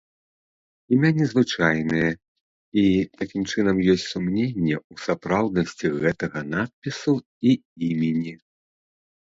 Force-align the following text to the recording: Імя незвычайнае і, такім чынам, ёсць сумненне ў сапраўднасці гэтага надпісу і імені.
Імя 0.95 1.11
незвычайнае 1.17 2.07
і, 2.13 2.83
такім 3.19 3.43
чынам, 3.51 3.77
ёсць 3.95 4.09
сумненне 4.15 4.75
ў 4.91 5.05
сапраўднасці 5.05 5.85
гэтага 6.03 6.39
надпісу 6.53 7.13
і 7.53 7.59
імені. 7.93 8.33